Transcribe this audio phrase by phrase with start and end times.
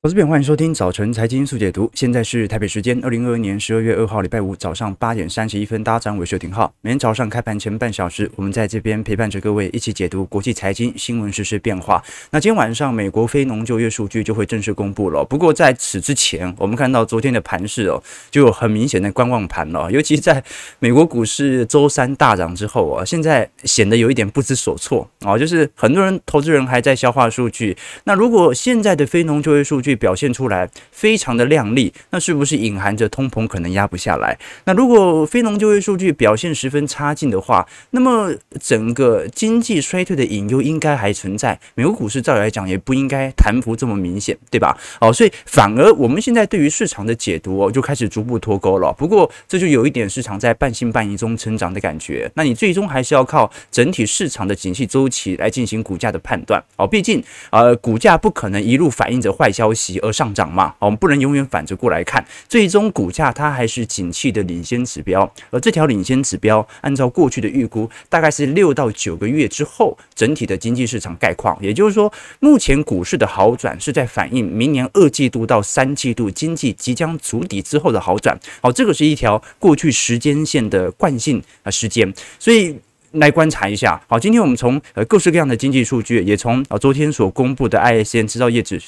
[0.00, 1.90] 投资朋友，欢迎收听早晨财经速解读。
[1.92, 6.72] 现在是台北时间二零二二年十二月二号礼拜五早上八点三十一分，大家早上好，我是丁浩。
[6.82, 12.00] 每天早上开盘前半小时，我们在这边陪伴着各位一起解读国际财经新闻、时事变化。
[12.30, 15.24] 那今天晚上美国非农就业数据就会正式公布了。
[15.24, 19.90] 不过在此之前，我们看到昨天的盘势哦，就有很明显的观望盘了。
[19.90, 20.40] 尤其在
[20.78, 27.76] 美国股市周三大涨之后啊，现在显得有一点不知所措啊，就是很多人投资人还在消化数据。
[28.04, 34.38] 那如果现在的非农就业数据，表现出来非常的亮丽，那是不是隐含着通膨可能压不下来？
[34.64, 41.58] 那如果非农就业数据表现十分差劲的话，那么整个经济衰退的隐忧应该还存在。
[41.74, 44.78] 美国股市照理来讲也不应该弹幅这么明显，对吧？
[45.00, 48.92] 哦，所以反而我们现在对于市场的解读哦，就开始逐步脱钩了。
[48.92, 52.30] 不过这就有一点市场在半信半疑中成长的感觉。
[52.34, 56.62] 那你最终还是要靠整体市场的景气周期来进行股价的判断。
[56.76, 59.77] 哦，毕竟呃，股价不可能一路反映着坏消息。
[60.02, 82.76] 而上涨嘛，我们不能永远反着过来看，最终股价它还是景气的领先指标，而这条领先指标按照过去的预估，大概是六到九个月之后整体的经济市场概况，也就是说，目前股市的好转是在反映明年二季度到三季度经济即将筑底之后的好转，好，这个是一条过去时间线的惯性啊时间，所以
[83.12, 88.80] 来观察一下，好，今天我们从呃各式各样的经济数据，也从啊昨天所公布的 ISM 制造业指。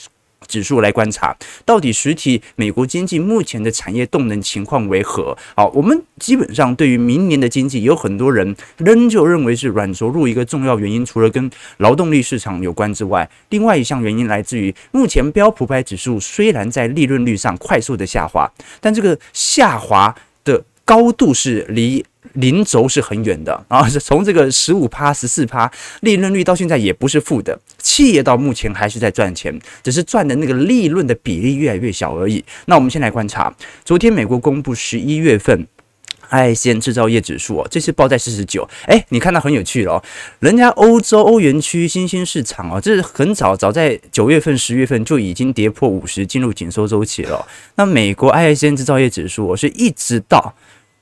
[0.46, 5.36] 指数来观察，到底实体美国经济目前的产业动能情况为何？
[5.54, 22.04] 好，我们基本上对于明年的经济，有很多人仍旧认为是软着陆一个重要原因，除了跟劳动力市场有关之外，另外一项原因来自于目前标普百指数虽然在利润率上快速的下滑，但这个下滑的高度是离。
[22.34, 25.68] 零轴是很远的啊，是从这个十五趴、十四趴
[26.02, 32.44] 利润率到现在也不是负的，企业到目前还是在赚钱，只是赚的那个利润的比例越来越小而已。
[32.66, 33.52] 那我们先来观察，
[33.84, 35.66] 昨天美国公布十一月份
[36.30, 38.68] ISM 制造业指数哦，这次报在四十九。
[38.86, 40.04] 诶，你看到很有趣了哦，
[40.38, 47.44] 人家欧洲欧元区新兴市场哦，这是很早早在九月份、十月份就已经跌破五十，进入紧缩周期了。
[47.74, 50.54] 那美国 ISM 制造业指数哦，是一直到。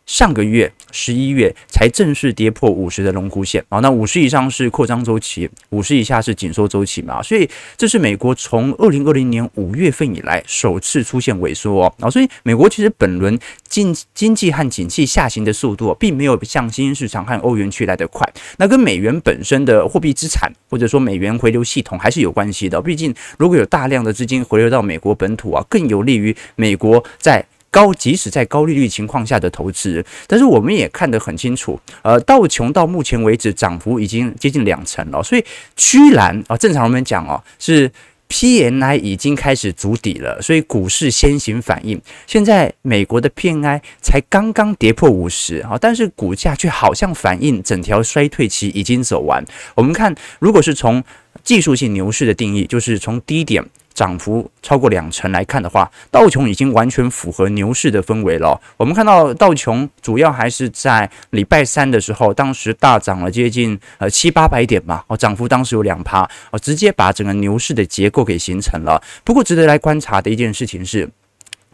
[0.08, 7.46] 上个月十一月才正式跌破五十的荣枯线啊，那五十以上是扩张周期，五十以下是紧缩周期嘛，所以
[7.76, 13.38] 这是美国从二零二零年五月份以来首次出现萎缩哦，啊，所以美国其实本轮
[13.68, 18.26] 经经济和景气下行的速度并没有像新兴市场和欧元区来得快，
[18.56, 27.44] 那跟美元本身的货币资产或者说美元回流系统还是有关系的，毕竟如果有大量的资金回流到美国本土啊，更有利于美国在。
[27.70, 35.44] 高，即使在高利率情况下的投资，但是我们也看得很清楚，呃，道琼到目前为止涨幅已经接近两成了，所以
[35.76, 37.90] 居然啊，正常我们讲哦，是
[38.28, 42.00] PMI 已经开始筑底了，所以股市先行反应。
[42.26, 49.42] 现在美国的 PMI 才刚刚跌破五十啊，但是股价却好像反映整条衰退期已经走完。
[49.74, 51.02] 我们看，如果是从
[51.42, 53.64] 技术性牛市的定义，就是从低点。
[53.98, 58.60] 涨幅超过两成来看的话，道琼已经完全符合牛市的氛围了。
[58.76, 66.22] 我们看到道琼主要还是在礼拜三的时候，当时大涨了接近呃七八百点吧，哦，涨幅当时有两趴，
[66.52, 69.02] 哦，直接把整个牛市的结构给形成了。
[69.24, 71.10] 不过值得来观察的一件事情是，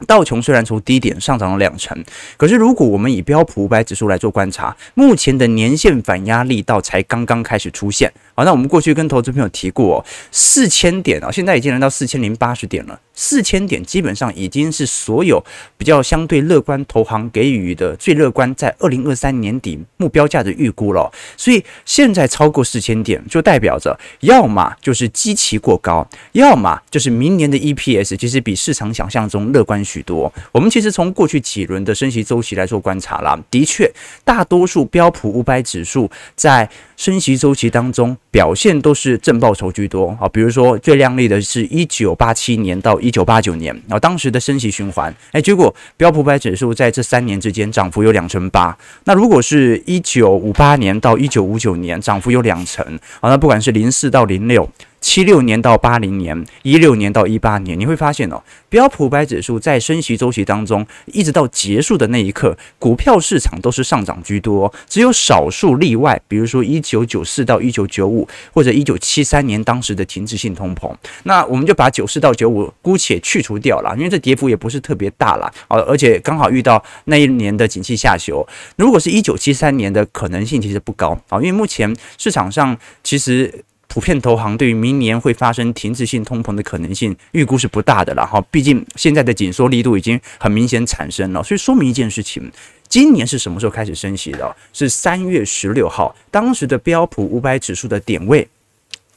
[0.06, 2.02] 道琼虽然从低点上涨了两成，
[2.38, 8.10] 可是如果我们以标普五百指数来做观察，目前的年线反压力道才刚刚开始出现。
[8.34, 13.00] 好，那我们过去跟投资朋友提过哦，四千点啊，现在已经来到四千零八十点了。
[13.14, 15.42] 四千点基本上已经是所有
[15.78, 21.10] 比较相对乐观投行给予的最乐观，在二零二三年底目标价的预估了。
[21.36, 30.32] 所以现在超过四千点，就代表着要么就是基期过高，要么就是明年的 EPS 其实比市场想象中乐观许多。
[30.52, 33.91] 我们其实从过去几轮的升息周期来做观察啦，的确，
[34.25, 38.16] 大多数标普五百指数在升息周期当中。
[38.34, 48.76] 表现都是正报酬居多啊，比如说最亮丽的是一九八七年到一九八九年然后，当时的升息循环，哎，结果标普百指数在这三年之间涨幅有两成八。
[49.05, 52.84] 那如果是一九五八年到一九五九年，涨幅有两成
[53.20, 54.69] 啊，那不管是零四到零六。
[55.04, 70.90] 七六年到八零年，一六年到一八年，你会发现哦，标普百指数在升息周期当中，一直到结束的那一刻，股票市场都是上涨居多，只有少数例外，比如说一九九四到一九九五，或者一九七三年当时的停滞性通膨，
[71.24, 78.44] 那我们就把九四到九五姑且去除掉了，因为这跌幅也不是特别大了，而而且刚好遇到那一年的景气下修。
[78.76, 83.64] 如果是一九七三年的可能性其实不高啊，因为目前市场上其实。
[83.94, 88.44] 普遍投行对于明年会发生停滞性通膨的可能性预估是不大的了哈。
[88.50, 92.50] 毕竟现在的紧缩力度已经很明显产生了，所以说明一件事情：
[92.88, 94.56] 今年是什么时候开始升息的？
[94.73, 98.49] 是三月十六号，当时的标普五百指数的点位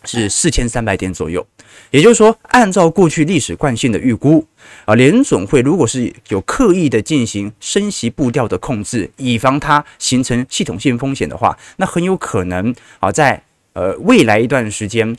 [0.03, 1.43] 是四千三百点左右。
[1.89, 4.45] 也就是说，按照过去历史惯性的预估，
[4.85, 13.41] 啊，联总会如果是有刻意的进行升息步调的控制，以防它形成系统性风险的话，那很有可能啊，在
[13.77, 15.15] 呃未来一段时间。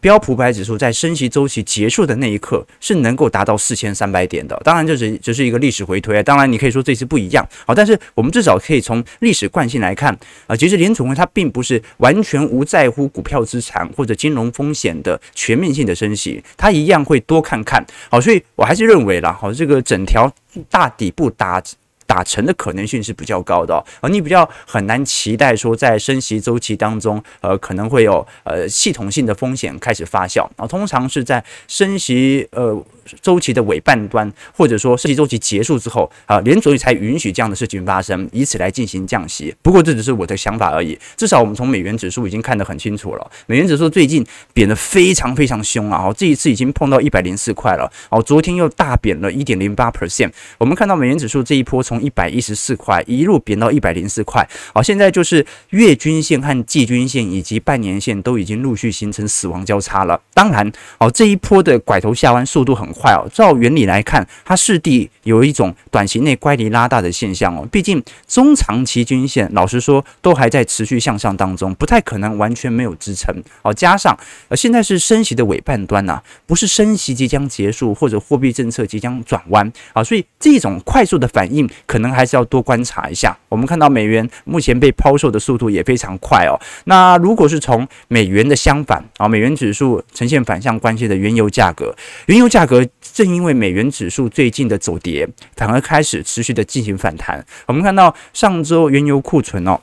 [0.00, 10.12] 标普五百指数在升息周期结束的那一刻是能够达到四千三百点的，当然这只只是一个历史回推，当然你可以说这次不一样，好，但是我们至少可以从历史惯性来看
[10.48, 20.28] 啊，其实联储会它并不是完全无在乎股票资产或者金融风险的全面性的升息，它一样会多看看，好，所以我还是认为啦，好，这个整条
[20.68, 21.62] 大底部打。
[22.06, 32.84] 打成的可能性是比较高的哦，你比较很难期待说在升息周期当中，呃，可能会有呃系统性的风险开始发酵啊，通常是在升息呃。
[33.20, 39.54] 周期的尾半端，或者说升息周期结束之后啊，联准会才允许这样的事情发生，以此来进行降息。
[39.62, 40.98] 不过这只是我的想法而已。
[41.16, 46.04] 至少我们从美元指数已经看得很清楚了，美元指数最近贬得非常非常凶啊！
[46.06, 47.90] 哦，这一次已经碰到一百零四块了。
[48.10, 50.30] 哦，昨天又大贬了一点零八 percent。
[50.58, 54.48] 我们看到美元指数这一波从一百一十四块一路贬到一百零四块。
[54.74, 60.20] 好，现在就是月均线和季均线以及半年线都已经陆续形成死亡交叉了。
[60.34, 67.66] 当然，哦，这一波的拐头下弯速度很快哦，照原理来看，它势必有一种短期内乖离拉大的现象哦。
[67.70, 73.72] 毕竟中长期均线，老实说都还在持续向上当中，不太可能完全没有支撑哦。
[73.72, 74.16] 加上
[74.48, 83.36] 呃，现在是升息的尾半端呐，不是升息即将结束或者货币政策即将转弯啊，所以这种快速的反应可能还是要多观察一下。
[83.48, 86.58] 我们看到美元目前被抛售的速度也非常快哦。
[86.84, 91.94] 那如果是从美元的相反啊，美元指数呈现反向关系的原油价格，
[92.26, 93.36] 原油价格正。
[93.36, 97.44] 因为美元指数最近的走跌，反而开始持续的进行反弹。
[97.66, 99.78] 我们看到上周原油库存哦，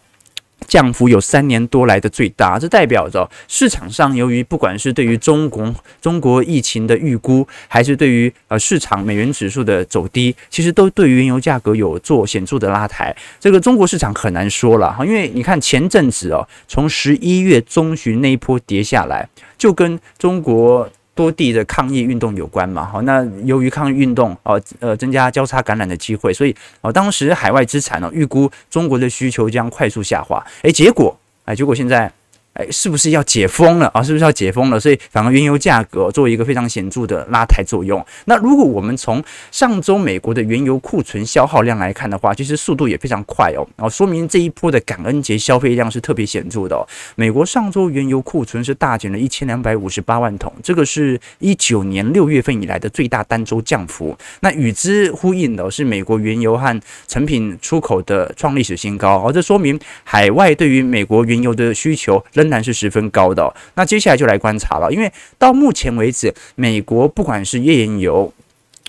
[0.65, 13.15] 降幅有三年多来的最大，这代表着市场上由于不管是对于中国中国疫情的预估，还是对于呃市场美元指数的走低，其实都对于原油价格有做显著的拉抬。
[13.39, 19.29] 这个中国市场很难说了哈，因为你看前阵子哦，从十一月中旬那一波跌下来，
[19.59, 20.89] 就跟中国。
[21.15, 22.85] 多地的抗议运动有关嘛？
[22.85, 32.11] 好，那由于抗议运动，呃呃，增加交叉感染的机会，所以哦，当时海外资产呢，预估中国的需求将快速下滑，诶，结果，哎，结果现在。
[32.53, 34.03] 哎，是不是要解封了啊？
[34.03, 34.79] 是不是要解封了？
[34.79, 38.05] 所以反而原油价格做一个非常显著的拉抬作用。
[38.25, 43.65] 那如果我们从上周美国的原油库存消耗量来看的话，其实速度也非常快哦。
[43.75, 46.87] 然后说明这一波的感恩节消费量是特别显著的。
[47.15, 54.15] 美国上周原油库存是大减了一千两百五十八万桶，这个是一九年六月份以来的最大单周降幅。
[54.41, 59.31] 那与之呼应的是美国原油和成品出口的创历史新高哦。
[59.33, 62.23] 这说明海外对于美国原油的需求。
[62.43, 68.31] 仍然是十分高的，那接下来就来观察了，因为到目前为止，美国不管是页岩油。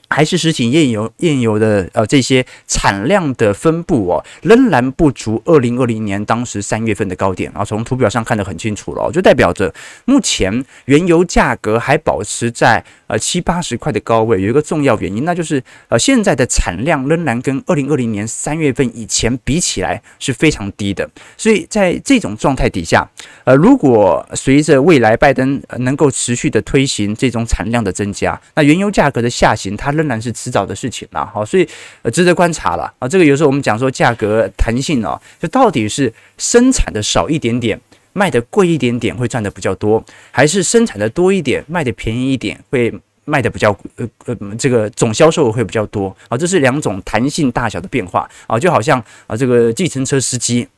[0.08, 7.64] 还是实体页油、页油的呃这些产量的分布哦，仍然不足二零二零年当时三月份的高点啊。
[7.64, 9.72] 从图表上看得很清楚了，就代表着
[10.04, 14.40] 目前原油价格还保持在呃七八十块的高位。
[14.40, 21.08] 有一个重要原因，那就是呃现在的产量仍然跟二零二零年三月份以前比起来是非常低的。
[21.36, 23.08] 所以在这种状态底下，
[23.44, 31.68] 呃，如果随着未来拜登能够持续的推行这种产量的增加，那原油价格的下行，它仍然是迟早的事情啦，好，所以
[32.02, 33.08] 呃值得观察了啊。
[33.08, 37.80] 这个有时候我们讲说价格弹性哦，就到底是生产的少一点点，
[38.12, 42.92] 卖的贵一点点会赚的比较多，还是生产的多一点，卖的便宜一点会
[43.24, 46.36] 卖的比较呃呃这个总销售额会比较多啊？
[46.36, 50.68] 这是两种弹性大小的变化啊，就好像啊这个计程车司机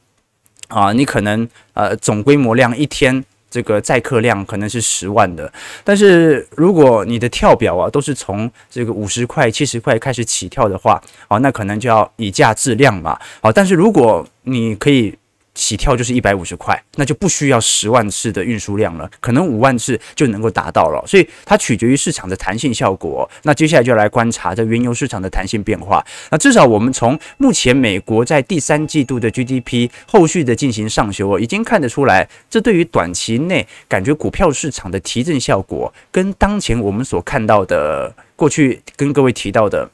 [0.69, 3.25] 啊，你可能呃总规模量一天。
[3.57, 5.51] 这个载客量可能是十万的，
[5.83, 15.17] 但是如果你的跳表啊都是从这个五十块、七十块开始起跳的话，哦，那可能就要以价质量嘛，好，但是如果你可以。
[15.57, 21.03] 起跳就是一百五十块，那就不需要十万次的运输量了，可能五万次就能够达到了。
[21.07, 23.29] 所以它取决于市场的弹性效果。
[23.43, 26.05] 那接下来就来观察这原油市场的弹性变化。
[26.31, 39.91] 那至少我们从目前美国在第三季度的 GDP 后续的进行上修，已经看得出来，这对于短期内感觉股票市场的提振效果，跟当前我们所看到的过去跟各位提到的。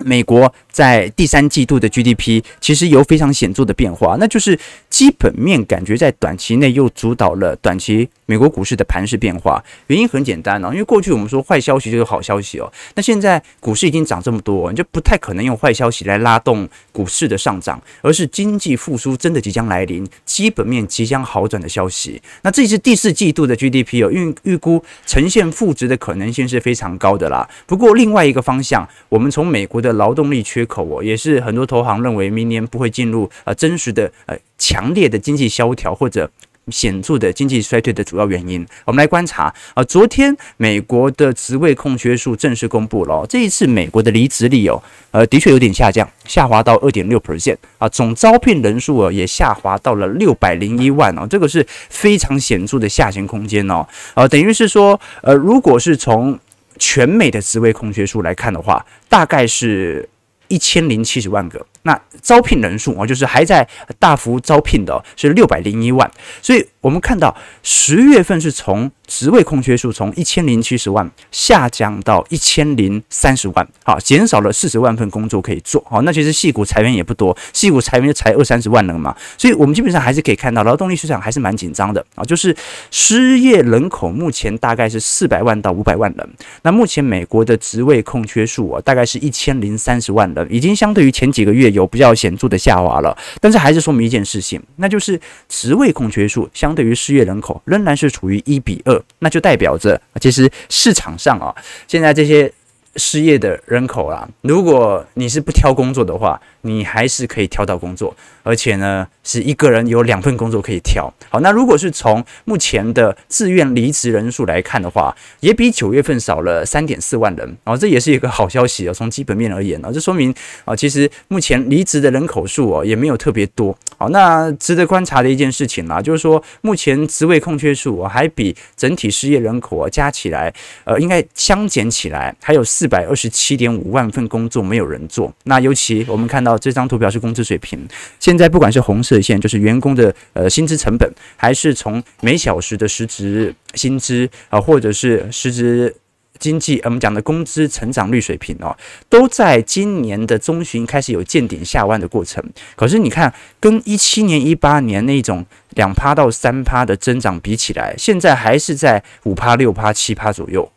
[0.00, 4.56] 美国在第三季度的 GDP 其实有非常显著的变化，那就是
[4.98, 9.62] 基本面感觉在短期内又主导了短期美国股市的盘势变化。
[9.86, 22.20] 原因很简单哦，因为过去我们说坏消息就是好消息哦，那现在股市已经涨这么多，你就不太可能用坏消息来拉动股市的上涨，而是经济复苏真的即将来临，基本面即将好转的消息。
[22.42, 27.48] 那这是第四季度的 GDP 哦，预预估呈现负值的可能性是非常高的啦。
[27.66, 36.30] 不过另外一个方向，我们从美国的劳动力缺口哦，也是很多投行认为明年不会进入呃真实的呃强烈的经济萧条或者。
[36.70, 39.82] 显著的经济衰退的主要原因，我们来观察啊。
[39.84, 47.88] 昨天美国的职位空缺数正式公布了，这一次美国的离职率哦，呃，的确有点下降，下滑到二点六 percent 啊。
[47.88, 53.88] 总招聘人数啊也下滑到了六百零一万哦，这个是非常显著的下行空间哦。
[54.12, 56.38] 呃，等于是说，呃，如果是从
[56.78, 60.06] 全美的职位空缺数来看的话，大概是
[60.48, 61.64] 一千零七十万个。
[61.88, 63.66] 那招聘人数啊，就是还在
[63.98, 66.10] 大幅招聘的是六百零一万，
[66.42, 82.56] 所以我们看到十月份是从职位空缺数从一千零七十万下降到一千零三十万，好，减少了四十万份工作可以做，好，那其实矽谷裁员也不多，矽谷裁员就裁二三十万人嘛，所以我们基本上还是可以看到劳动力市场还是蛮紧张的啊，就是
[82.90, 86.30] 失业人口目前大概是四百万到五百万人，
[86.62, 101.52] 那目前美国的职位空缺数啊，大概是一千零三十万人，已经相对于前几个月有比较显著的下滑了，但是还是说明一件事情，那就是职位空缺数相对于失业人口仍然是处于一比二，那就代表着其实市场上啊，
[101.88, 102.52] 现在这些
[102.94, 111.12] 失业的人口啦，如果你是不挑工作的话，你还是可以挑到工作，而且呢，是一个人有两份工作可以挑。
[111.28, 117.56] 好，那如果是从目前的自愿离职人数来看的话，也比九月份少了三点四万人。
[117.64, 118.94] 哦，这也是一个好消息哦。
[118.94, 120.32] 从基本面而言呢，这说明
[120.64, 123.76] 啊，其实目前离职的人口数哦也没有特别多。
[123.98, 135.32] 好，那值得观察的一件事情啦，就是说目前职位空缺数还比整体失业人口加起来，呃，应该相减起来还有四百二十七点五万份工作没有人做。
[135.44, 136.56] 那尤其我们看到。
[136.60, 137.78] 这张图表是工资水平，
[138.20, 145.94] 现在不管是红色线，就是员工的呃薪资成本，还是从每小时的实质薪资啊，或者是实质
[146.38, 148.76] 经济，我们讲的工资成长率水平哦，
[149.08, 152.42] 都在今年的中旬开始有见顶下弯的过程。
[152.76, 160.70] 可是你看，跟一七年、一八年那种两趴到三趴的增长比起来，现在还是在五趴、六趴、七趴左右。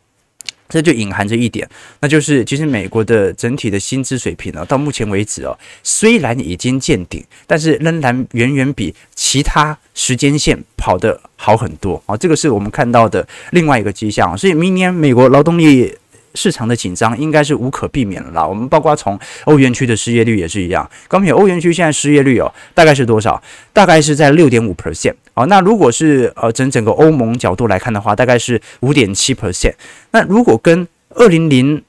[0.72, 1.68] 这就隐含着一点，
[2.00, 12.16] 那就是其实美国的整体的薪资水平呢，到目前为止哦，虽然已经见顶，但是仍然远远比其他时间线跑得好很多啊。
[12.16, 14.36] 这个是我们看到的另外一个迹象。
[14.36, 15.94] 所以明年美国劳动力
[16.34, 18.46] 市场的紧张应该是无可避免了啦。
[18.46, 20.88] 我们包括从欧元区的失业率也是一样。
[21.08, 23.42] 刚才欧元区现在失业率哦，大概是多少？
[23.72, 25.14] 大概是在六点五 percent。
[25.34, 29.74] 好，那如果是呃整整个欧盟角度来看的话，大概是五点七 percent。
[30.10, 31.82] 那如果跟二零零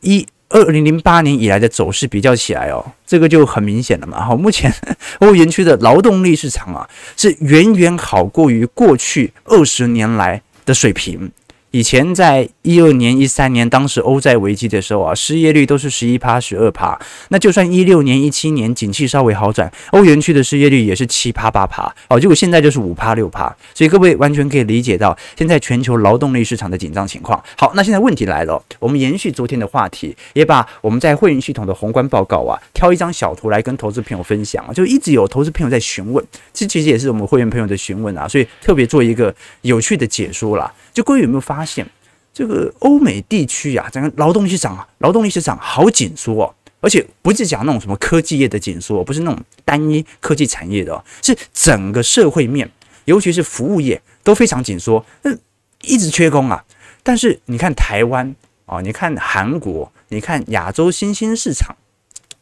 [0.00, 4.24] 一、二零零八年以来的走势比较起来哦，这个就很明显了嘛。
[4.24, 4.72] 好，目前
[5.20, 11.30] 欧元区的劳动力市场啊，是远远好过于过去二十年来的水平。
[11.70, 16.98] 以前在一二年、一三年，当时欧债危机的时候啊，失业率都是十一趴、十二趴。
[17.28, 21.94] 那就算一六年、一七年景气稍微好转，欧元区的失业率也是七趴、八趴。
[22.08, 23.54] 哦，结果现在就是五趴、六趴。
[23.74, 27.42] 所以各位完全可以理解到现在全球劳动力市场的紧张情况。
[27.56, 34.64] 好，那现在问题来了，我们延续昨天的话题，也把我们在会员系统的宏观报告啊，挑一张小图来跟投资朋友分享。
[34.72, 40.72] 就一直有投资朋友在询问，这其实也是我们会员朋友的询问啊，所以特别做一个有趣的解说啦。
[40.94, 41.84] 就各位有没有发发现，
[42.32, 52.70] 这个欧美地区啊，整个劳动力市场啊，劳动力市场好紧缩哦，而且不是讲那种什么科技业的紧缩，不是那种单一科技产业的，是整个社会面，
[53.06, 55.36] 尤其是服务业都非常紧缩，嗯，
[55.82, 56.64] 一直缺工啊。
[57.02, 58.36] 但是你看台湾
[58.66, 61.74] 啊，你看韩国，你看亚洲新兴市场。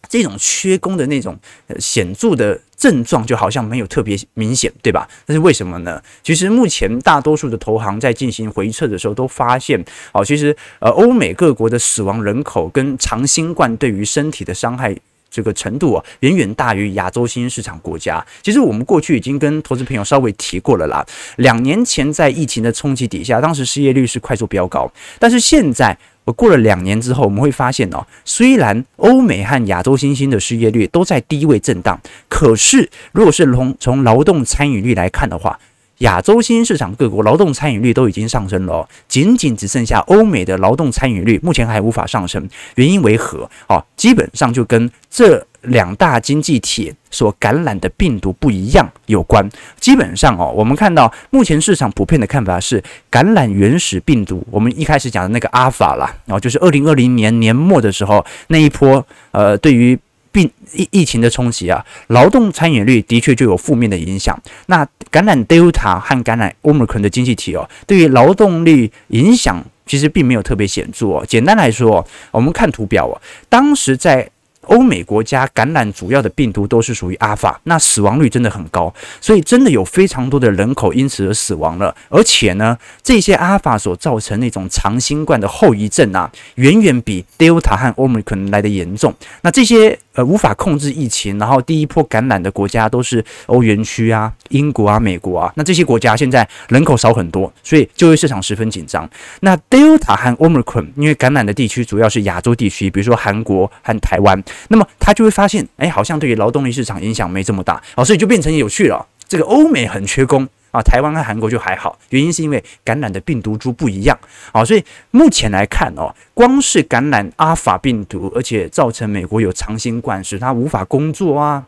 [0.09, 1.37] 这种缺工的那种
[1.81, 5.09] 显著的症状，就好像没有特别明显，对吧？
[5.25, 6.02] 但是为什么呢？
[6.23, 14.95] 其实目前大多数的投行在进行回测的时候，都发现，哦，其实呃，欧美各国的死亡人口跟长新冠对于身体的伤害
[15.30, 18.25] 这个程度啊，远远大于亚洲新兴市场国家。
[18.42, 21.04] 其实我们过去已经跟投资朋友稍微提过了啦。
[21.37, 25.97] 两年前在疫情的冲击底下，当时失业率是快速飙高，但是现在。
[26.26, 35.59] 我过了两年之后，我们会发现哦，虽然欧美和亚洲新兴的失业率都在低位震荡，可是如果是从从劳动参与率来看的话，
[35.99, 43.49] 亚洲新兴市场各国劳动参与率都已经上升了，仅仅只剩下欧美的劳动参与率目前还无法上升，原因为何？
[43.69, 49.49] 哦，基本上就跟这两大经济体所感染的病毒不一样有关。
[49.81, 59.99] 基本上哦，我们看到目前市场普遍的看法是，感染原始病毒，我们一开始讲的那个阿法啦，然后就是二零二零年年末的时候那一波，呃，对于。
[60.37, 64.38] 病疫疫情的冲击啊，劳动参与率的确就有负面的影响。
[64.66, 71.25] 那感染 Delta 和感染 Omicron 的经济体哦，对于劳动力影响其实并没有特别显著哦。
[71.26, 73.16] 简单来说，我们看图表哦，
[73.49, 74.28] 当时在。
[74.69, 81.95] 欧美国家感染主要的病毒都是属于阿法，那死亡率真的很高，所以真的有非常多的人口因此而死亡了。
[82.09, 89.14] 而且呢，这些阿法所造成那种长新冠的后遗症啊，远远比 Delta 和 Omicron 来的严重。
[89.43, 95.53] 那这些呃无法控制疫情，然后第一波感染的国家都是欧元区啊、英国啊、美国啊。
[95.55, 99.09] 那这些国家现在人口少很多，所以就业市场十分紧张。
[99.41, 104.43] 那 Delta 和 Omicron 因为感染的地区主要是亚洲地区，比如说韩国和台湾。
[104.69, 109.07] 那么他就会发现，哎，好像对于劳动力市场影响没这么大，哦，所以就变成有趣了。
[109.29, 114.18] 这个欧美很缺工啊，台湾和韩国就还好，原因是因为感染的病毒株不一样
[114.52, 114.62] 啊。
[114.62, 121.64] 所以目前来看哦，光是感染阿法病毒，而且造成美国有长新冠，使他无法工作啊，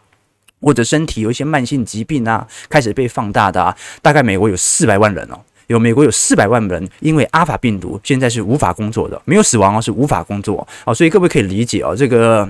[0.60, 5.40] 或者身体有一些慢性疾病啊，开始被放大的啊，大概美国有四百万人哦。
[5.68, 10.94] 有美国有四百万人因为阿法病毒现在是无法工作的，没有死亡哦，是无法工作哦。
[10.94, 12.46] 所以各位可以理解哦，这个。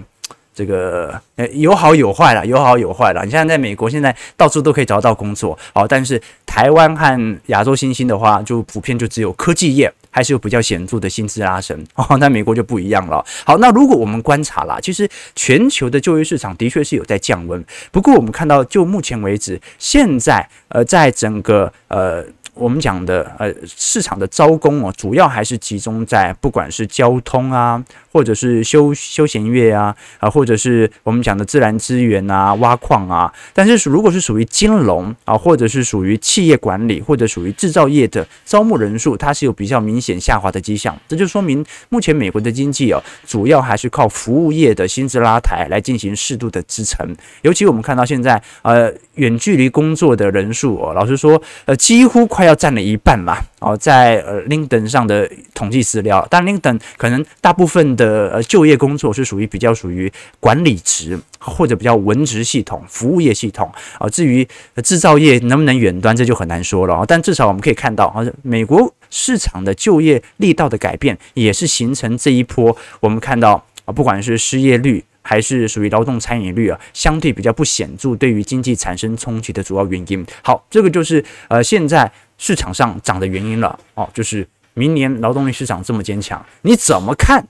[0.58, 3.22] 这个呃有好有坏啦，有好有坏啦。
[3.22, 12.16] 你像在美国，现在到处都可以找到工作，好，但是台湾和亚洲新兴的话，就普遍就只有科技业还是有比较显著的薪资拉升哦。
[12.18, 13.24] 那美国就不一样了。
[13.44, 22.24] 好，那如果我们观察啦，其实全球的就业市场的确是有在降温，不过我们看到就目前为止，现在呃在整个呃。
[22.58, 27.80] 我们讲的呃市场的招工哦，主要还是集中在不管是交通啊，
[28.18, 33.32] 或者是休休闲业啊，啊，或者是我们讲的自然资源啊，挖矿啊。
[33.54, 40.98] 但是如果是属于金融啊，或者是属于企业管理，或者属于制造业的招募人数，它是有比较明显下滑的迹象。
[41.06, 47.06] 这就说明目前美国的经济哦，主要还是靠服务业的薪资拉抬来进行适度的支撑。
[47.42, 52.48] 尤其我们看到现在呃远距离工作的人数哦，老实说呃几乎快。
[52.48, 53.36] 要占了一半嘛？
[53.60, 64.08] 哦，在呃 LinkedIn 上的统计资料，但 LinkedIn 可能大部分的呃就业工作是属于比较属于管理职或者比较文职系统、服务业系统啊。
[64.08, 64.46] 至于
[64.84, 67.04] 制造业能不能远端，这就很难说了啊。
[67.06, 75.04] 但至少我们可以看到，啊，美国市场的就业力道的改变，也是形成这一波我们看到啊，不管是失业率。
[75.20, 80.24] 还是属于劳动参与率啊，相对比较不显著，对于经济产生冲击的主要原因。
[80.42, 87.46] 好，这个就是呃现在市场上涨的原因了哦，就是明年劳动力市场这么坚强，你怎么看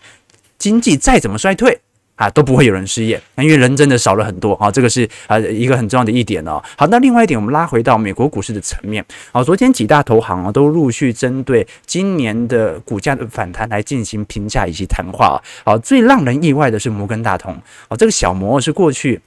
[0.58, 1.78] 经济再怎么衰退？
[2.16, 6.60] 啊，都不会有人失业，那因为人真的少了很多啊，这个是啊一个很重要的一点哦。
[6.76, 15.38] 好，那另外一点，我们拉回到美国股市的层面，好，昨天几大投行啊都陆续针对今年的股价的反弹来进行评价以及谈话啊。
[15.64, 19.20] 好，最让人意外的是摩根大通，哦，这个小摩是过去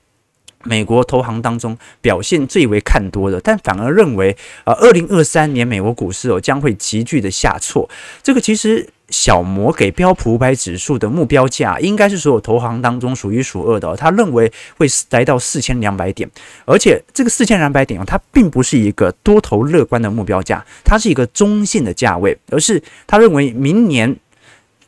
[0.63, 7.89] 美国投行当中表现最为看多的，但反而认为啊，二零二三年美国股市哦将会急剧的下挫。
[8.23, 8.87] 这个其实。
[9.11, 13.93] 小摩给标普五百指数的目标价，应该是所有投行当中数一数二的。
[13.97, 16.31] 他认为会来到四千两百点，
[16.63, 24.15] 而且这个四千两百点哦，它并不是一个多头乐观的目标价，它是一个中性的价位，而是他认为明年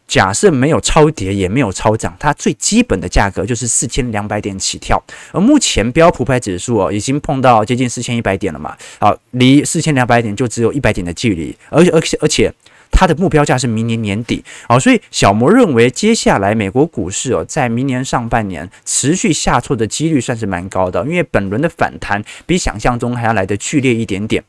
[0.08, 5.02] 假设没有超跌也没有超涨，它最基本的价格就是四千两百点起跳。
[5.32, 12.54] 而目前标普五百指数哦，已经碰到接近四千一百点了嘛，好，离四千两百点就只有一百点的距离，而且而且而且。
[12.96, 24.44] 它的目标价是明年年底哦，所以小摩认为接下来美国股市哦，在明年上半年持续下挫的几率算是蛮高的，因为本轮的反弹比想象中还要来得剧烈一点点。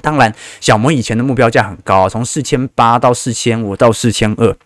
[0.00, 4.56] 当然，小摩以前的目标价很高，从四千八到四千五到四千二，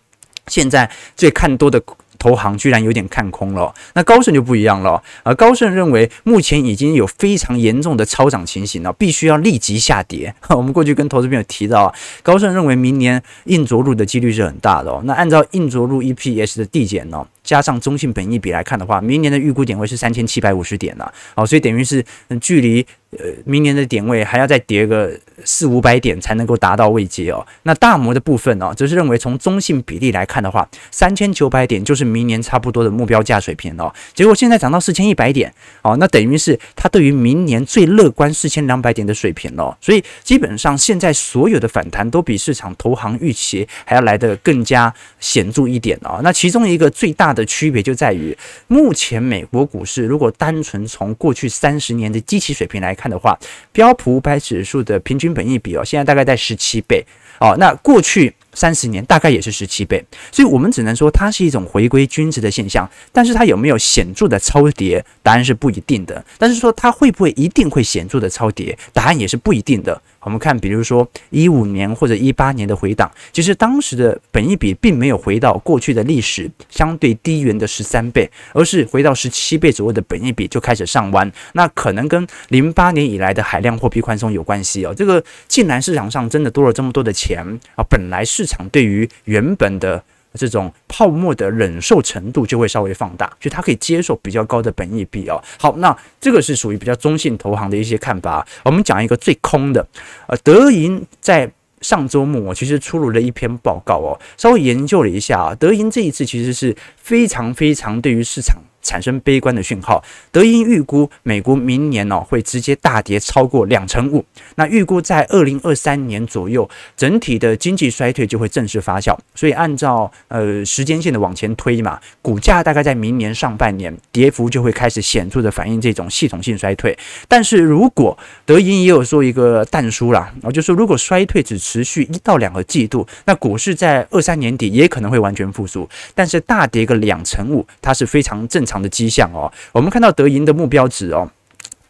[0.49, 1.81] 现在最看多的。
[2.19, 5.01] 投行居然有点看空了，那高盛就不一样了。
[5.23, 10.35] 啊高盛认为目前已经有非常严重的超涨情形了，必须要立即下跌。
[10.51, 15.01] 我们过去跟投资朋友提到，高盛认为明年硬着陆的几率是很大的哦。
[15.05, 22.03] 那按照硬着陆 EPS 的递减呢，加上中性本益比来看的话，明年的预估点位是三千七百五十点了，好，所以等于是
[22.41, 22.85] 距离。
[23.17, 25.11] 呃，明年的点位还要再跌个
[25.43, 27.43] 四五百点才能够达到位阶哦。
[27.63, 33.91] 那大摩的部分哦，则是认为从中性比例来看的话，三千九百点就是明年差不多的目标价水平哦。
[34.13, 39.75] 结果现在涨到四千一百点哦，那等于是它对于明年最乐观四千两百点的水平哦。
[39.81, 46.19] 所以基本上现在所有的反弹都比市场投行预期还要来得更加显著一点哦。
[46.21, 48.37] 那其中一个最大的区别就在于，
[48.67, 53.37] 目前美国股市如果单纯从过去三十年的基期水平来看的话，
[53.71, 57.05] 标普五百指数的平均本益比哦，现在大概在十七倍
[57.39, 57.55] 哦。
[57.59, 62.89] 那过去三十年大概也是十七倍，所以我们只能说它是一种回归均值的现象。
[63.11, 65.03] 但是它有没有显著的超跌？
[65.21, 66.23] 答案是不一定的。
[66.37, 68.77] 但是说它会不会一定会显著的超跌？
[68.93, 70.01] 答案也是不一定的。
[70.21, 81.31] 我们看，比如说一五年或者一八年的回档，其实当时的本益比并没有回到过去的历史相对低原的十三倍，而是回到十七倍左右的本益比就开始上弯。
[81.53, 84.93] 那可能跟零八年以来的海量货币宽松有关系哦。
[84.95, 90.03] 这个既然市场上真的多了这么多的钱啊，本来市场对于原本的。
[90.33, 95.41] 这种泡沫的忍受程度就会稍微放大，就它可以接受比较高的本益比哦。
[95.59, 98.45] 好，那这个是属于比较中性投行的一些看法。
[98.63, 99.87] 我们讲一个最空的，
[100.27, 108.57] 呃，德银在上周末我其实出炉了一篇报告哦，稍微研究了一下啊，德银这一次其实是非常非常对于市场。
[108.81, 114.23] 产生悲观的讯号，德银预估美国明年哦会直接大跌超过两成五，
[114.55, 126.97] 那预估在二零二三年左右，整体的经济衰退就会正式发酵，所以按照呃时间线的往前推嘛，股价大概在明年上半年跌幅就会开始显著的反映这种系统性衰退。
[127.27, 138.65] 但是如果德银也有说一个淡书啦，然后就说如果衰退只持续一到两个季度，那股市在二三年底也可能会完全复苏，但是大跌个两成五，它是非常正。
[138.69, 141.27] 常的迹象哦，我们看到德银的目标值哦，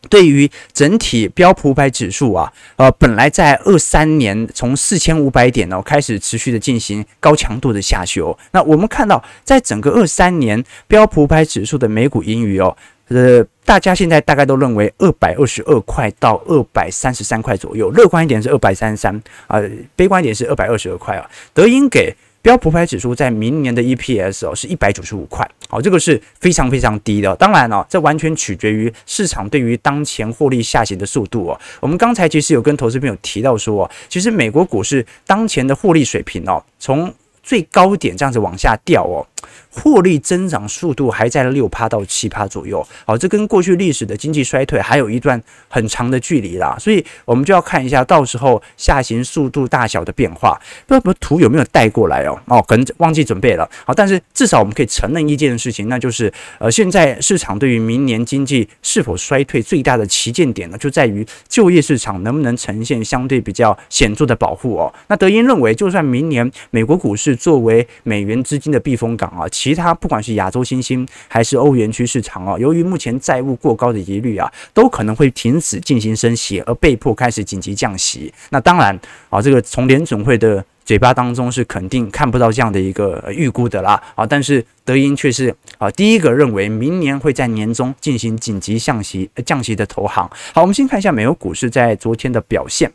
[0.10, 12.76] 对于整体标普五百指数啊，呃，本来在二三年从四千五百点哦开始持续的进行高强度的下修，那我们看到在整个二三年标普五百指数的每股盈余哦，
[13.10, 19.62] 呃，大家现在大概都认为二百二十二块到二百三十三块左右，乐观一点是二百三十三啊，
[19.98, 22.16] 悲观一点是二百二十二块啊，德银给。
[22.42, 27.36] 标普百指数在明年的 EPS 哦是一百九十五块，好，这个是非常非常低的。
[27.36, 31.60] 当然了，这完全取决于市场对于当前获利下行的速度哦。
[31.82, 39.26] 我们刚才其实有跟投资朋友提到说，其实美国股市当前的获利水平哦，从最高点这样子往下掉哦。
[39.70, 50.60] 获利增长速度还在六趴到七趴左右，好，这跟过去历史的经济衰退还有一段很长的距离啦，所以我们就要看一下到时候下行速度大小的变化。
[50.88, 52.40] 不知道图有没有带过来哦？
[52.46, 53.70] 哦，可能忘记准备了。
[53.86, 64.94] 好，但是至少我们可以承认一件事情，那就是呃，现在市场对于明年经济是否衰退最大的旗舰点呢，就在于就业市场能不能呈现相对比较显著的保护哦。
[65.08, 69.48] 那德英认为，就算明年美国股市作为美元资金的避风港啊。
[69.50, 78.34] 其他不管是亚洲新兴还是欧元区市场啊，由于目前债务过高的疑虑啊，都可能会停止进行升息，而被迫开始紧急降息。
[78.50, 78.98] 那当然
[79.30, 84.26] 啊，这个从联准会的嘴巴当中是肯定看不到这样的一个预估的啦啊。
[84.26, 90.30] 但是德银却是啊第一个认为明年会在年中进行紧急降息降息的投行。
[90.54, 92.92] 好，我们先看一下美国股市在昨天的表现，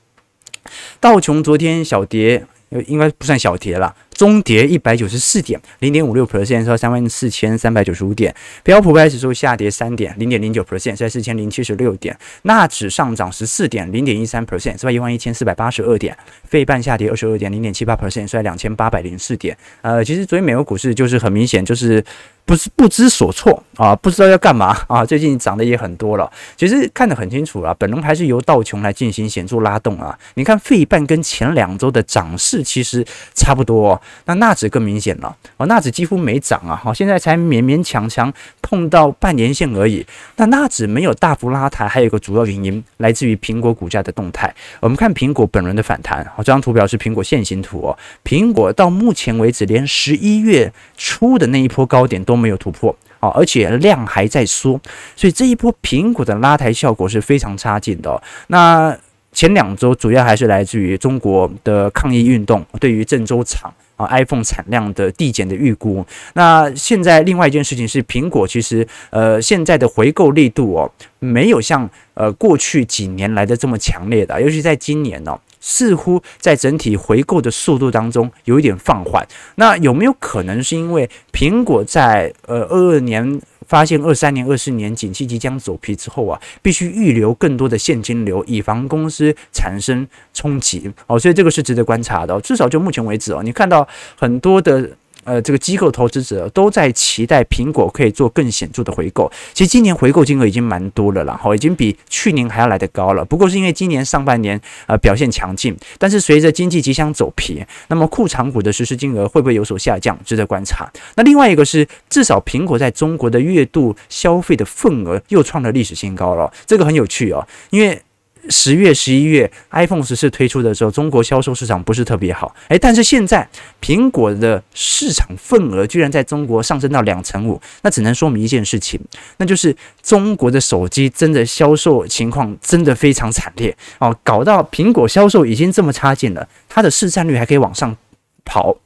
[1.00, 2.46] 道琼昨天小跌。
[2.88, 8.34] 应该不算小跌了，中跌一百九十四点，零点五六 percent，收三万四千三百九十五点。
[8.62, 12.16] 标普五百指数下跌三点，零点零九 percent，在四千零七十六点。
[12.42, 16.16] 纳指上涨十四点，零点一三 percent，收在一万一千四百八十二点。
[16.44, 19.56] 费半下跌二十二点，零点七八 percent，收在两千八百零四点。
[19.82, 22.02] 呃，其实昨天美国股市就是很明显就是。
[22.46, 25.02] 不是不知所措啊，不知道要干嘛啊。
[25.02, 30.18] 最近涨的也很多了，其实看得很清楚了，本轮还是由道琼来进行显著拉动啊。
[30.34, 33.02] 你看费半跟前两周的涨势其实
[33.34, 40.06] 差不多，那纳指更明显了哦，纳指几乎没涨啊，好，现在才勉勉强强碰到半年线而已。
[40.36, 44.54] 那纳指没有大幅拉抬，还有一个主要原因来自于苹果股价的动态。
[44.78, 47.98] 我们看苹果本轮的反弹，好，这张图表是苹果线形图哦。
[48.22, 52.44] 苹果到目前为止连十一月初的那一波高点都。
[52.44, 54.78] 没有突破啊，而且量还在缩，
[55.16, 58.22] 所以这一波苹果的拉抬效果是非常差劲的哦。
[58.48, 58.94] 那
[59.32, 66.04] 前两周主要还是来自于中国的抗疫运动，对于郑州厂啊 iPhone 产量的递减的预估。
[66.34, 75.38] 那现在另外一件事情是，苹果其实呃现在的回购力度哦，没有像呃过去几年来的这么强烈的，尤其在今年哦。
[75.66, 79.26] 似乎在整体回购的速度当中有一点放缓。
[79.54, 91.18] 那有没有可能是因为苹果在呃二二年发现二三年、二四年景气即将走皮之后啊，必须预留更多的现金流，以防公司产生冲击哦？
[91.18, 92.40] 所以这个是值得观察的。
[92.40, 94.90] 至少就目前为止哦，你看到很多的。
[95.24, 99.30] 呃，这个机构投资者都在期待苹果可以做更显著的回购。
[99.52, 103.24] 其实今年回购金额已经蛮多了然后，已经比去年还要来得高了。
[103.24, 110.90] 不过是因为今年上半年呃表现强劲，但是随着经济即将走皮，那么库藏股的实施金额会不会有所下降，值得观察。
[111.16, 118.00] 那另外一个是，至少苹果在中国的月度消费的份额又创了历史新高了，这个很有趣哦，因为。
[118.48, 123.48] 十月、十一月，iPhone 十四推出的时候，中国销售市场不是特别好，诶，但是现在
[123.80, 129.00] 苹果的市场份额居然在中国上升到两成五，那只能说明一件事情，
[129.38, 137.96] 那就是中国的手机真的销售情况真的非常惨烈哦，搞到苹果销售已经这么差劲了，它的市占率还可以往上
[138.44, 138.76] 跑。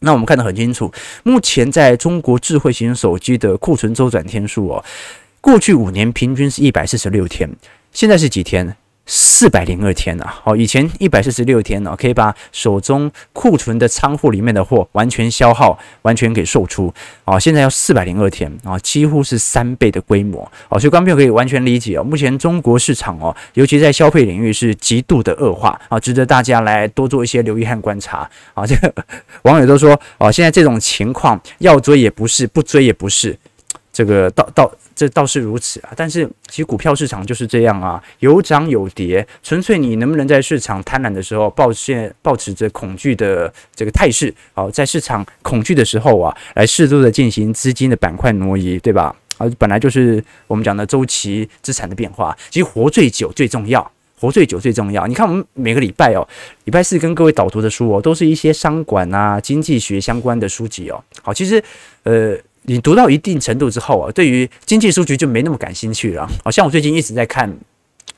[0.00, 4.84] 那我们看得很清楚，目前在中国智慧型手机的库存周转天数哦，
[5.40, 7.50] 过去五年平均是一百四十六天，
[7.92, 8.76] 现在是几天？
[9.12, 16.94] 四百零二天啊，好，以前一百四十六天呢，可以把手中库存的仓库里面的货完全消耗，完全给售出
[17.24, 17.36] 啊。
[17.36, 22.04] 现在要四百零二天啊，几乎是三倍的规模啊，所以观众朋友可以完全理解哦。
[22.04, 28.64] 目前中国市场哦，尤其在消费领域是极度的恶化啊，值得大家来多做一些留意和观察啊。
[28.64, 28.94] 这个
[29.42, 33.36] 网友都说哦，现在这种情况要追也不是，不追也不是，
[34.00, 34.72] 这个倒倒。
[35.00, 49.16] 这倒是如此啊，但是其实股票市场就是这样啊，有涨有跌，纯粹你能不能在市场贪婪的时候抱现抱持着恐惧的这个态势，好，在市场恐惧的时候啊，来适度的进行资金的板块挪移，对吧？
[49.38, 55.06] 啊，本来就是我们讲的周期资产的变化，其实活最久最重要，活最久最重要。
[55.06, 56.28] 你看我们每个礼拜哦，
[56.64, 61.02] 礼拜四跟各位导读的书哦，都是一些商管啊、经济学相关的书籍哦。
[61.22, 61.62] 好，其实
[62.02, 62.36] 呃。
[62.62, 66.28] 你读到一定程度之后啊，对于经济数据就没那么感兴趣了。
[66.44, 67.52] 好像我最近一直在看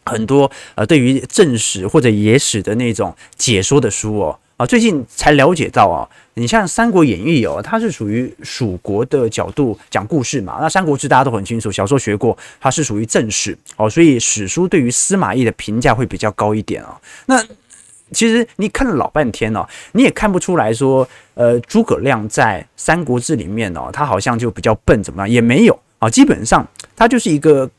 [0.04, 4.38] 很多呃，对于正史或者野史的那种解说的书哦。
[4.58, 10.58] 啊，最近才了解到啊，你像《三国演义》哦，它是属于蜀国的角度讲故事嘛。
[10.60, 17.00] 那《三国志》大家都很清楚，小时候学过，它是属于正史哦，所以史书对于司马懿的评价会比较高一点啊。
[17.26, 17.42] 那
[18.12, 25.28] 其实你看了老半天哦，你也看不出来说，呃，诸葛亮在《三国志》里面哦，他好像就比较笨，怎么样？
[25.28, 27.70] 也没有啊，基本上他就是一个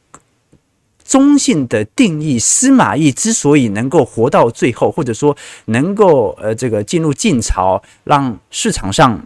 [1.04, 2.40] 中性的定义。
[2.40, 9.22] 司马懿之所以能够活到最后，或者说能够呃这个进入晋朝，让市场上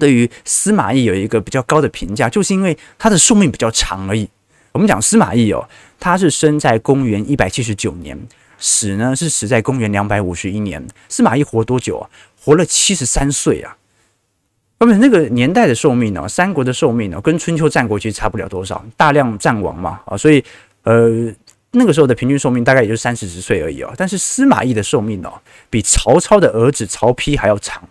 [0.00, 4.28] 对于司马懿有一个比较高的评价，就是因为他的寿命比较长而已。
[4.72, 5.68] 我们讲司马懿哦，
[6.00, 8.18] 他是生在公元一百七十九年。
[8.58, 12.10] 死呢是死在公元两百五十一年，司马懿活多久啊？
[12.40, 13.76] 活了七十三岁啊！
[14.78, 16.28] 那么那个年代的寿命呢？
[16.28, 20.44] 三国的寿命呢，跟春秋战国其实差不了多少，大量战亡嘛啊，所以
[20.82, 21.32] 呃
[21.70, 23.92] 那个时候的平均寿命大概也就三四十岁而已哦。
[23.96, 25.32] 但是司马懿的寿命哦，
[25.70, 27.82] 比曹操的儿子曹丕还要长，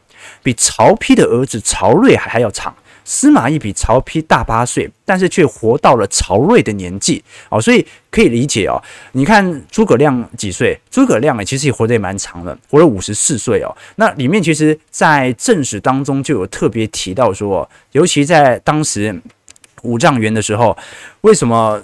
[0.43, 2.75] 比曹丕的儿子曹睿还还要长。
[3.05, 8.81] 司马懿比曹丕大八岁，但是却活到了曹睿的年纪哦，所以可以理解哦。
[9.13, 10.79] 你看诸葛亮几岁？
[10.89, 13.75] 诸葛亮其实也活得也蛮长的，活了五十四岁哦。
[13.95, 19.19] 那里面其实，在正史当中就有特别提到说，尤其在当时
[19.81, 20.77] 五丈原的时候，
[21.21, 21.81] 为什么？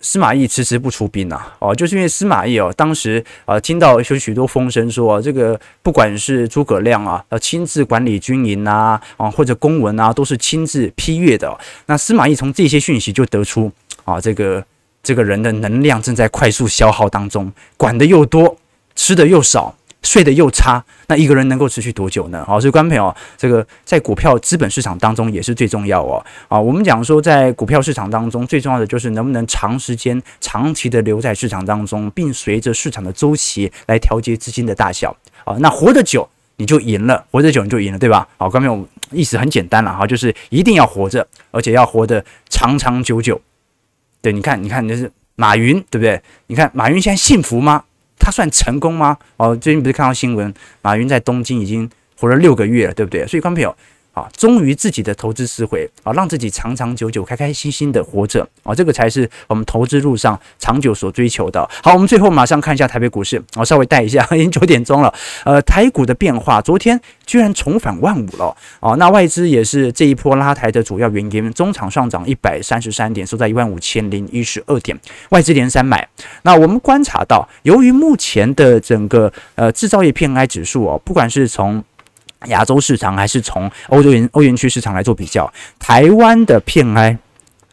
[0.00, 11.54] 司马懿迟迟不出兵啊，哦，就是因为司马懿哦，当时啊听到有许多风声说，这个不管是诸葛亮啊，要亲自管理军营啊，啊或者公文啊，都是亲自批阅的。
[11.86, 13.70] 那司马懿从这些讯息就得出
[14.04, 14.64] 啊，这个
[15.02, 18.56] 这个人的能量正在快速消耗当中，管的又多，
[18.94, 19.74] 吃的又少。
[20.02, 22.44] 睡得又差，那一个人能够持续多久呢？
[22.46, 26.24] 好，所以观众朋友，这个在股票资本市场当中也是最重要哦。
[26.48, 35.14] 啊，我们讲说，在股票市场当中最重要的就是能不能长时间、长期的留在市场当中，并随着市场的周期来调节资金的大小。
[35.44, 38.26] 啊，那活得久你就赢了，活得久你就赢了，对吧？
[38.38, 43.40] 好，观众朋友，意思很简单了哈，就是一定要活着，而且要活得长长久久。
[44.22, 46.20] 对，你看，你看，就是马云，对不对？
[46.46, 47.84] 你看马云现在幸福吗？
[48.20, 49.16] 他算成功吗？
[49.38, 53.26] 哦，最近不是看到新闻，马云在东京已经活了六个月了，对不对？
[53.26, 53.74] 所以，观众朋友，
[54.12, 61.68] 啊，忠于自己的投资思维啊，让自己长长久久、开开心心的活着啊，这个才是我们投资路上长久所追求的。
[61.82, 65.12] 好，我们最后马上看一下台北股市，我稍微带一下，已经九点钟了。
[65.44, 68.96] 呃，台股的变化，昨天居然重返万五了哦。
[68.96, 76.08] 那外资也是这一波拉抬的主要原因，中场上涨一百三十三点，收在一万五千零一十二点，外资连三买。
[76.42, 81.82] 那我们观察到，由于目前的整个呃制造业 PMI 指数哦，不管是从
[82.46, 87.18] 亚洲市场还是从欧洲元欧元区市场来做比较，台湾的 PI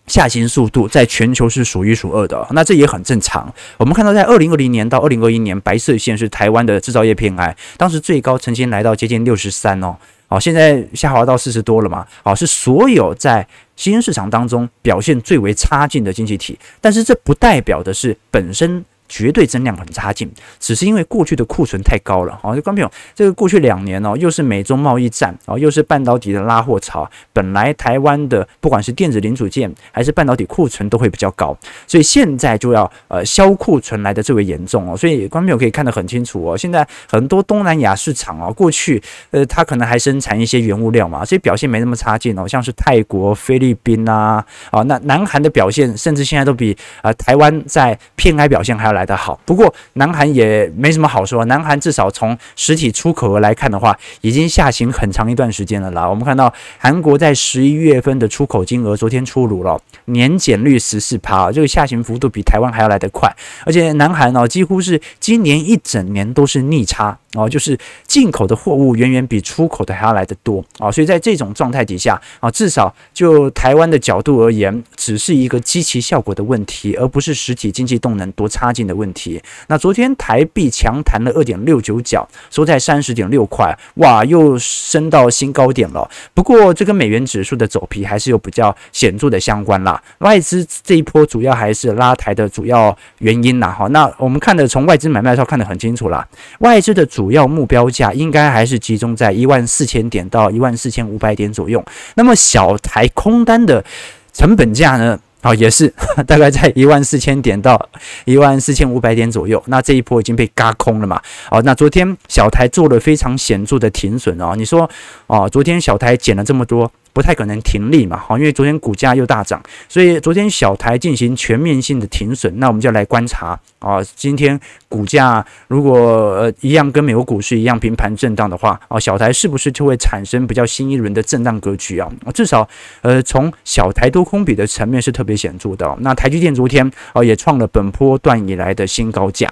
[0.08, 3.54] 下行速度在全球是数一数二的，那这也很正常。
[3.78, 18.84] 我们看到在二零二零年到二零二一年，白色线是台湾的制造业 PMI，当时最高曾经来到接近六十三哦，好，现在下滑到四十多了嘛，好，是所有在新兴市场当中表现最为差劲的经济体，但是这不代表的是本身。
[19.08, 22.38] 绝对增量很差劲，只是因为过去的库存太高了。
[22.42, 34.96] 好，就观众朋友，这个过去两年哦，又是美中贸易战哦，又是半导体的拉货潮，本来台湾的不管是电子零组件还是半导体库存都会比较高，所以现在就要呃销库存来的最为严重哦。
[34.96, 51.46] 所以观众朋友可以看得很清楚哦，现在很多东南亚市场哦，过去呃它可能还生产一些原物料嘛，所以表现没那么差劲哦，像是泰国、菲律宾啊，啊那南韩的表现甚至现在都比呃台湾在 PMI 表现还要来的好，不过南韩也没什么好说。
[51.46, 56.10] 南韩至少从实体出口额来看的话，已经下行很长一段时间了啦。
[56.10, 63.32] 我们看到韩国在十一月份的出口金额昨天出炉了，年减率十四趴，这个下行幅度比台湾还要来得快。
[63.66, 70.92] 而且南韩哦，几乎是今年一整年都是逆差哦，就是进口的货物远远比出口的还要来得多啊。
[70.92, 79.42] 所以在这种状态底下啊，至少就台湾的角度而言，只是一个积极效果的问题，而不是实体经济动能多差劲的问题。
[79.68, 86.10] 那昨天台币强弹了二点六九角，收在三十点六块，哇，又升到新高点了。
[86.34, 90.02] 不过这跟美元指数的走皮还是有比较显著的相关啦。
[90.20, 93.70] 外资这一波主要还是拉抬的主要原因啦。
[93.78, 96.26] 好，那我们看的从外资买卖的时候看得很清楚啦。
[96.60, 101.84] 外资的主要目标价应该还是集中在一万四千点到一万四千五百点左右。
[102.16, 103.84] 那么小台空单的
[104.32, 105.20] 成本价呢？
[105.42, 105.94] 好，也是
[106.26, 107.90] 大概在一万四千点到
[108.26, 109.62] 一万四千五百点左右。
[109.68, 111.22] 那这一波已经被嘎空了嘛？
[111.52, 114.56] 哦，那昨天小台做了非常显著的停损哦。
[114.58, 114.90] 你说
[115.28, 116.92] 哦，昨天小台减了这么多。
[117.18, 132.08] 不太可能停利嘛，好，因为昨天股价又大涨，所以昨天小台进行全面性的停损，那我们就来观察啊，今天股价如果呃一样跟美国股市一样平盘震荡的话，啊，小台是不是就会产生比较新一轮的震荡格局啊？
[132.36, 132.70] 至少
[133.02, 135.98] 呃从小台多空比的层面是特别显著的。
[136.02, 139.52] 那台积电昨天啊也创了本波段以来的新高价。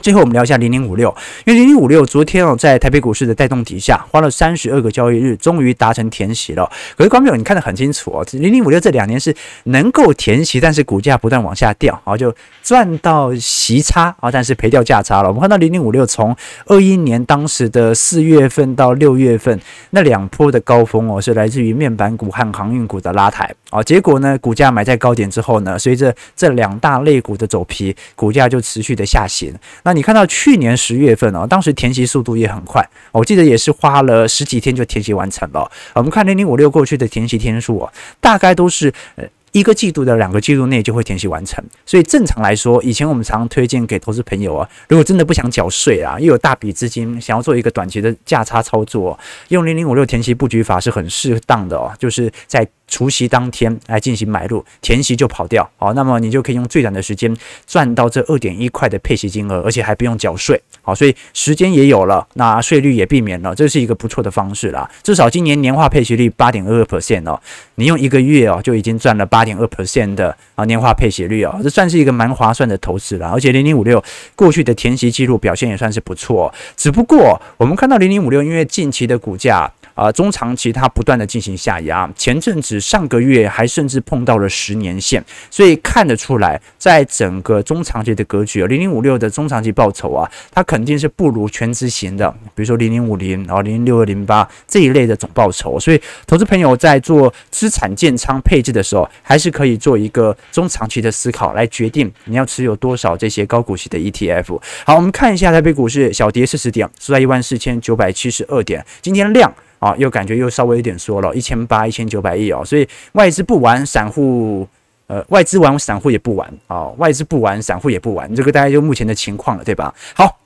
[0.00, 6.70] 最后我们聊一下零零五六，因为零零五六昨天哦，在台北股市的带动底下，花了三十二个交易日，终于达成填息了。
[6.96, 9.34] 可是观众朋友，你看得很清楚哦，零零五六这两年是
[9.64, 12.34] 能够填息，但是股价不断往下掉，啊，就
[12.68, 15.28] 赚到息差啊，但是赔掉价差了。
[15.28, 29.50] 我们看到零零五六从二一年当时的四月份到六月份那两波的高峰哦，是来自于面板股和航运股的拉抬啊，结果呢，股价买在高点之后呢，随着这两大类股的走皮，股价就持续的下行。
[29.84, 35.70] 那你看到去年十月份哦，当时填息速度也很快，我记得也是花了十几天就填息完成了。
[35.94, 39.24] 我们看零零五六过去的填息天数哦，大概都是呃
[39.58, 41.62] 一个季度的两个季度内就会填写完成。
[41.84, 49.18] 所以正常来说，以前我们常推荐给投资朋友啊，如果真的不想缴税啊，又有大笔资金想要做一个短期的价差操作，
[49.48, 52.66] 用零零五六填写布局法是很适当的哦，就是在。
[52.88, 64.90] 除息当天来进行买入，填息就跑掉，好，那么你就可以用最短的时间赚到这二点一块的配息金额，而且还不用缴税，好，所以时间也有了，那税率也避免了，这是一个不错的方式啦。
[65.02, 67.38] 至少今年年化配息率八点二二 percent 哦，
[67.74, 73.28] 你用一个月哦就已经赚了八点二 percent 的啊年化配息率哦，这算是一个蛮划算的投资了。
[73.28, 74.02] 而且零零五六
[74.34, 79.70] 过去的填息记录表现也算是不错，只不过我们看到零零五六因为近期的股价。
[79.98, 104.60] 啊，中长期它不断的进行下压，前阵子上个月还甚至碰到了十年线，所以看得出来，在整个中长期的格局，零零五六的中长期报酬啊，它肯定是不如全值型的，比如说零零五零啊、零零六二零八这一类的总报酬，所以投资朋友在做资产建仓配置的时候，还是可以做一个中长期的思考来决定你要持有多少这些高股息的 ETF。
[104.84, 109.52] 好，我们看一下台北股市小跌四十点，收在一万四千九百七十二点，今天量。
[109.78, 114.66] 啊，又感觉又稍微有点缩了，一千八、一千九百亿哦，所以外资不玩，散户
[115.06, 119.94] 呃，外资玩，散户也不玩啊，外资不玩，散户也不玩，这个大概就目前的情况了，对吧？
[120.14, 120.38] 好。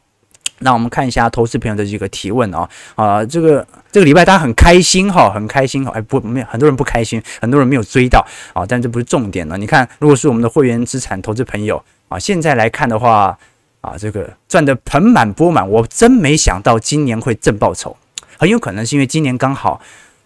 [0.65, 9.59] 那我们看一下投资朋友的这个提问哦，啊，这个这个礼拜大家很开心哈，很开心哈，哎不没有很多人不开心，很多人没有追到啊，但这不是重点了。
[9.59, 13.37] 你看，如果是我们的会员资产投资朋友啊，现在来看的话
[13.81, 17.97] 啊，这个赚得盆满钵满，我真没想到今年会正报酬，
[18.43, 19.81] 很有可能是因为今年刚好。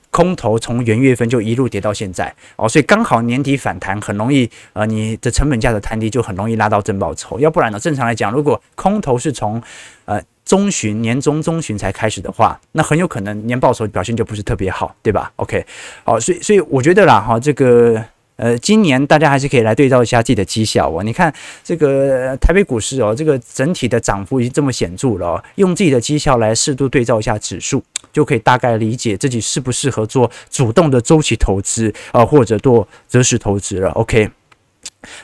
[0.09, 7.38] 空头从元月份就一路跌到现在哦，所以刚好年底反弹很容易，呃，你的成本价的弹低就很容易拉到正报酬。
[7.38, 9.62] 要不然呢，正常来讲，如果空头是从
[10.06, 15.67] 呃中旬、年中、中旬才开始的话，那很有可能年报酬表现就不是特别好，对吧？OK，
[16.02, 18.02] 好，所以所以我觉得啦，哈，这个。
[18.37, 21.02] 呃，今年大家还是可以来对照一下自己的绩效哦。
[21.02, 21.32] 你看
[21.64, 27.82] 这个台北股市哦，这个整体的涨幅已经这么显著了哦，用自己的绩效来适度对照一下指数，
[28.12, 33.90] 就可以大概理解自己适不适合做主动的周期投资啊，或者做择时投资了。
[33.90, 34.30] OK。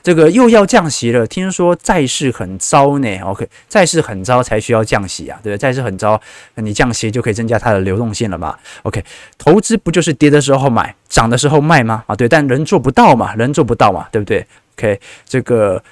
[0.03, 3.19] 这个又要降息了，听说债市很糟呢。
[3.25, 5.59] OK，债市很糟才需要降息啊，对不对？
[5.59, 6.21] 债市很糟，
[6.55, 8.57] 你降息就可以增加它的流动性了嘛。
[8.83, 9.05] OK，
[9.39, 12.05] 投资不就是跌的时候买，涨的时候卖吗？
[12.07, 14.47] 啊，对，但人做不到嘛，人做不到嘛，对不对
[14.77, 15.83] ？OK，这个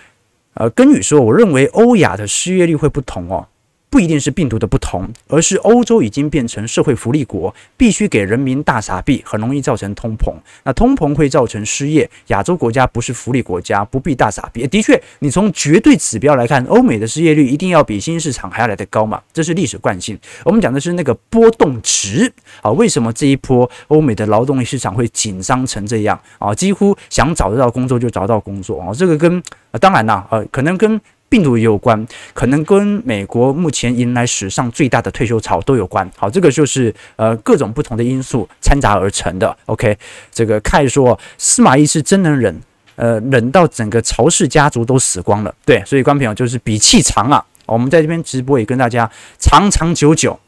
[0.54, 3.46] 呃，根宇说，我认为欧亚的失业率会不同哦。
[3.90, 10.32] 不一定是病毒的不同，而是欧洲已经变成社会福利国，必须给人民大傻币，很容易造成通膨。
[10.62, 12.08] 那通膨会造成失业。
[12.28, 14.64] 亚洲国家不是福利国家，不必大傻币。
[14.68, 20.16] 的确，你从绝对指标来看，欧美的失业率一定要比新兴市场还要来得高嘛，这是历史惯性。
[20.44, 22.32] 我们讲的是那个波动值
[22.62, 26.54] 啊，为什么这一波欧美的劳动力市场会紧张成这样啊？
[26.54, 29.42] 几乎想找得到工作就找到工作啊，这个跟，
[29.80, 31.00] 当然啦，呃，可能跟。
[31.30, 36.06] 病毒也有关，可能跟美国目前迎来史上最大的退休潮都有关。
[36.16, 39.56] 好，这个就是呃各种不同的因素掺杂而成的。
[39.66, 39.96] OK，
[40.30, 42.60] 这个看说司马懿是真能忍，
[42.96, 45.54] 呃，忍到整个曹氏家族都死光了。
[45.64, 47.42] 对，所以观众朋友就是比气长啊。
[47.66, 49.08] 我们在这边直播也跟大家
[49.38, 50.38] 长长久久。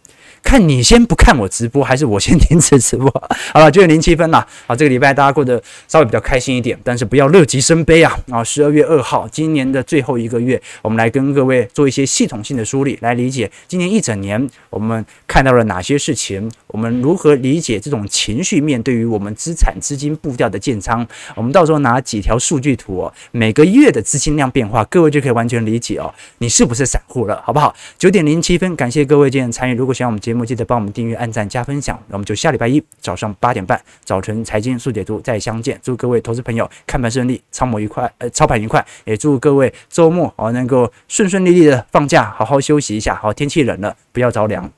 [0.43, 3.11] 看你先不看我直播，还是我先停止直播？
[3.55, 4.47] 好了，九点零七分了。
[4.67, 8.19] 好，这个礼拜大家过得稍微比较开心一点，但是不要乐极生悲啊！
[8.31, 21.07] 啊，十二月二号，今年的最后一个月，我们来跟各位做一些系统性的梳理，来理解今年一整年我们看到了哪些事情，我们如何理解这种情绪面对于我们资产资金步调的建仓。
[21.37, 27.75] 我们到时候拿几条数据图哦，每个月的资金量变化，各位就可以完全理解哦，你是不是散户了，好不好？
[27.97, 29.75] 九点零七分，感谢各位今天参与。
[29.75, 35.79] 如果喜欢我们节，节目记得帮我们订阅、按赞、加分享，那我们就下礼拜一早上八点半早晨财经速解读再相见。
[35.83, 38.83] 祝各位投资朋友看盘顺利，操盘愉快，呃，操盘愉快。
[39.05, 43.15] 也祝各位周末哦能够顺顺利利的放假，好好休息一下。
[43.15, 44.73] 好，天气冷了，不要着凉。